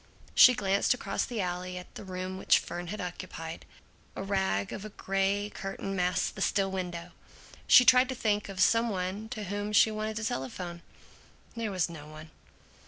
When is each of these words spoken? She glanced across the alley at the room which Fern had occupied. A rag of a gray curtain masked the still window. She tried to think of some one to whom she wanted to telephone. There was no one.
She 0.33 0.55
glanced 0.55 0.95
across 0.95 1.25
the 1.25 1.41
alley 1.41 1.77
at 1.77 1.93
the 1.93 2.03
room 2.03 2.39
which 2.39 2.57
Fern 2.57 2.87
had 2.87 2.99
occupied. 2.99 3.67
A 4.15 4.23
rag 4.23 4.73
of 4.73 4.83
a 4.83 4.89
gray 4.89 5.51
curtain 5.53 5.95
masked 5.95 6.33
the 6.33 6.41
still 6.41 6.71
window. 6.71 7.11
She 7.67 7.85
tried 7.85 8.09
to 8.09 8.15
think 8.15 8.49
of 8.49 8.59
some 8.59 8.89
one 8.89 9.29
to 9.29 9.43
whom 9.43 9.71
she 9.71 9.91
wanted 9.91 10.15
to 10.15 10.23
telephone. 10.23 10.81
There 11.55 11.69
was 11.69 11.87
no 11.87 12.07
one. 12.07 12.31